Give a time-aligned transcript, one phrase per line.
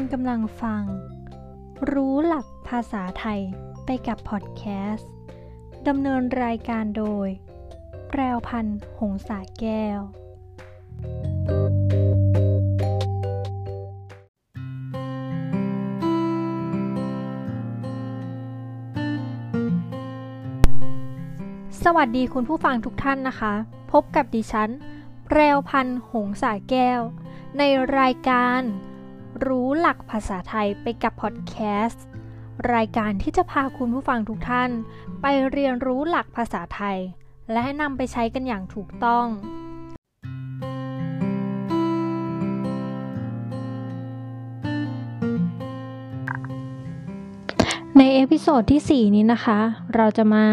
[0.00, 0.82] คุณกำลังฟัง
[1.92, 3.40] รู้หลักภาษาไทย
[3.84, 5.10] ไปกับพอดแคสต์
[5.88, 7.28] ดำเนินรายการโดย
[8.10, 9.98] แปรวพันธ์หงสาแก้ว
[21.84, 23.54] สวัสดีคุณผู้ฟังทุกท่านนะคะ
[23.92, 24.70] พบกับดิฉัน
[25.26, 27.00] แปรวพันธ์หงสาแก้ว
[27.58, 27.62] ใน
[27.98, 28.62] รายการ
[29.46, 31.54] รู้หลักภาษาไทยไปกับพอดแค
[31.86, 32.04] สต์
[32.74, 34.70] รายการที่จะพาคุณผู้ฟังทุกท่าน
[35.20, 36.98] ไปเรียนรู้หลักภาษาไทย
[37.52, 39.26] และนำไปใช้กันอย่างถูกต้อง
[47.98, 49.58] ใน episode ที่ 4 นี้นะคะ
[49.94, 50.44] เราจะมา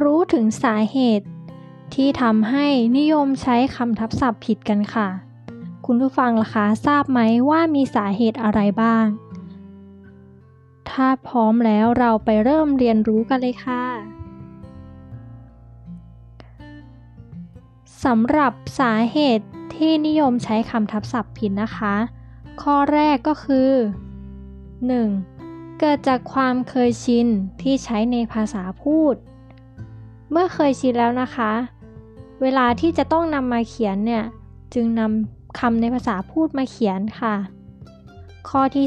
[0.00, 1.26] รู้ถึงสาเหตุ
[1.94, 2.66] ที่ทำให้
[2.98, 5.08] นิยมใช้คำทับศัพท์ผิดกันค่ะ
[5.88, 9.06] คุณผู้ฟังล่ะคะทราบไหมว่ามีสาเหตุอะไรบ้าง
[10.90, 13.84] ถ้าพร้อมแล้วเราไปเริ่มเรียนรู้กันเลยค่ะ
[18.04, 21.94] สำหรับสาเหตุที่นิยมใช้คำทับศัพท์ผิดนะคะ
[22.62, 23.70] ข้อแรกก็คือ
[24.92, 25.78] 1.
[25.80, 27.26] เกิดจากความเคยชิน
[27.62, 29.14] ที่ใช้ในภาษาพูด
[30.30, 31.52] เมื่อเคยชินแล้วนะคะ
[32.42, 34.24] เวลาที่จะต้องนำมาเขียนเนี่ย
[34.74, 37.34] จึงนำ คำในภาษาพูดมาเขียนค่ะ
[38.48, 38.86] ข้อที่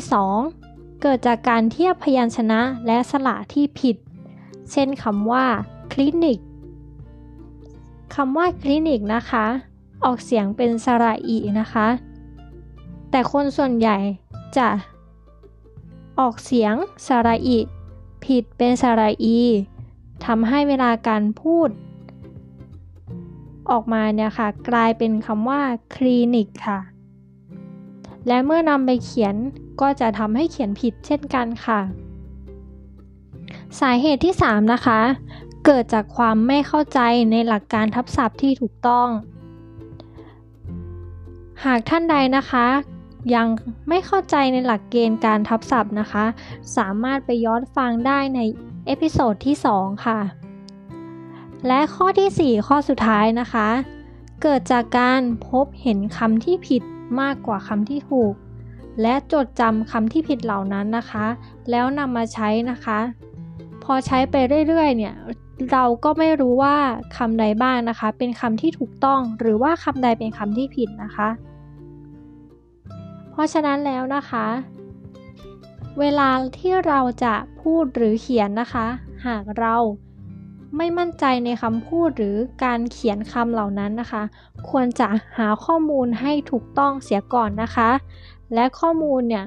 [0.49, 3.95] 2 เกิดจากการเทียบพยัญชนะและสระที่ผิด
[4.71, 5.45] เช่นคำว่า
[5.91, 6.39] คลินิก
[8.15, 9.45] คำว่าคลินิกนะคะ
[10.05, 11.87] ออกเสียงเป็นสระอีนะคะ
[13.09, 13.97] แต่คนส่วนใหญ่
[14.57, 14.67] จะ
[16.19, 16.73] ออกเสียง
[17.07, 17.57] สระอี
[18.25, 19.39] ผิดเป็นสระอี
[20.25, 21.69] ทำให้เวลาการพูด
[23.71, 25.61] ออกมาเนี่ยค่ะ กลายเป็นคำว่า
[25.95, 26.79] คลินิกค่ะ
[28.27, 29.35] และเมื่อนำไปเขียน
[29.81, 31.79] ก็จะทำให้เขียนผิดเช่นกันค่ะ
[33.79, 34.99] สาเหตุที่ 3 นะคะ
[35.65, 36.99] เกิดจากความไม่เข้าใจ
[37.31, 39.07] ในหลักการทับศัพท์ที่ถูกต้อง
[41.65, 42.67] หากท่านใดนะคะ
[43.35, 43.47] ยัง
[43.89, 46.25] ไม่เข้าใจในหลักเกณฑ์การทับศัพท์นะคะ
[46.77, 48.39] สามารถไปย้อนฟังได้ใน
[48.85, 50.19] episode ที่ 2 ค่ะ
[51.67, 53.67] และข้อที่ 4 ข้อสุดท้ายนะคะ
[54.41, 56.83] เกิดจากการพบเห็นคำที่ผิด
[57.21, 58.33] มากกว่าคำที่ถูก
[59.01, 61.25] และจดจำคำที่ผิดเหล่านั้นนะคะ
[61.69, 62.99] แล้วนำมาใช้นะคะ
[63.83, 64.35] พอใช้ไป
[64.67, 65.13] เรื่อยๆเนี่ย
[65.71, 66.77] เราก็ไม่รู้ว่า
[67.17, 71.29] คำใดบ้างนะคะ เป็นคำที่ถูกต้องหรือว่าคำใดเป็นคำที่ผิดนะคะ
[73.31, 74.45] เพราะฉะนั้นแล้วนะคะ
[75.99, 78.87] เวลาที่เราจะพูดหรือเขียนนะคะ
[79.27, 79.75] หากเรา
[80.75, 84.23] ไม่มั่นใจในคำพูดหรือการเขียนคำเหล่านั้นนะคะ
[84.69, 85.07] ควรจะ
[85.37, 87.89] หาข้อมูลให้ถูกต้องเสียก่อนนะคะ
[88.53, 89.45] และข้อมูลเนี่ย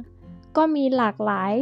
[0.56, 1.52] ก็มีหลากหลาย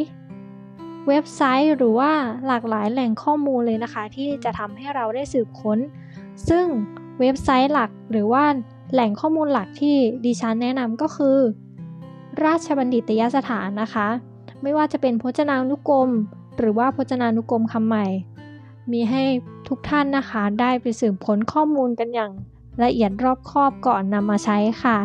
[1.08, 2.12] เว็บไซต์หรือว่า
[2.46, 5.78] หลากหลายแหล่งข้อมูลเลยนะคะ ที่จะทำให้เราได้สืบค้น
[6.48, 6.66] ซึ่ง
[7.20, 8.44] เว็บไซต์หลักหรือว่า
[8.92, 11.38] แหล่งข้อมูลหลักที่ดิฉันแนะนำก็คือ
[12.44, 14.08] ราชบัณฑิตยสถานนะคะ
[14.62, 16.10] ไม่ว่าจะเป็นพจนานุกรม
[16.58, 18.06] หรือว่าพจนานุกรมคำใหม่
[18.92, 19.22] มีให้
[19.68, 22.30] ทุกท่านนะคะได้ไปสืบค้นข้อมูลกันอย่าง
[22.82, 24.98] ละเอียดรอบคอบก่อนนำมาใช้ค่ะ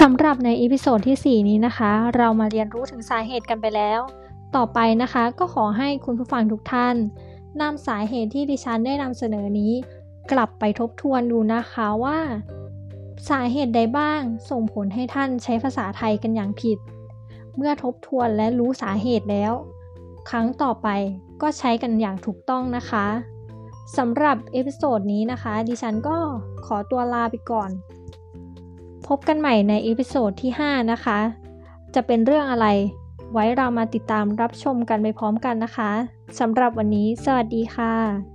[0.00, 4.00] สำหรับใน episode ที่ 4 นี้นะคะ เรามาเรียนรู้ถึงสาเหตุกันไปแล้ว
[4.56, 6.96] ต่อไปนะคะก็ขอให้คุณผู้ฟังทุกท่าน
[7.60, 9.72] นำสาเหตุที่ดิฉันได้นำเสนอนี้
[10.32, 12.18] กลับไปทบทวนดูนะคะว่า
[13.28, 16.78] สาเหตุใดบ้างส่งผลให้ท่านใช้ภาษาไทยกันอย่างผิด
[17.56, 19.52] เมื่อทบทวนและรู้สาเหตุแล้ว
[20.30, 20.88] ครั้งต่อไป
[21.42, 23.06] ก็ใช้กันอย่างถูกต้องนะคะ
[23.96, 26.16] สำหรับ episode นี้นะคะ ดิฉันก็
[26.66, 27.70] ขอตัวลาไปก่อน
[29.06, 31.18] พบกันใหม่ใน episode ที่ 5 นะคะ
[31.94, 32.66] จะเป็นเรื่องอะไร
[33.32, 35.90] ไว้เรามาติดตามรับชมกันไปพร้อมกันนะคะ
[36.38, 38.31] สำหรับวันนี้ สวัสดีค่ะ